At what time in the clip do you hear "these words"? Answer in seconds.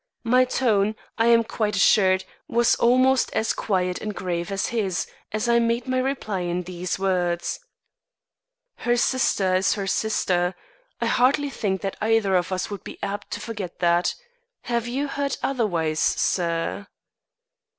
6.63-7.59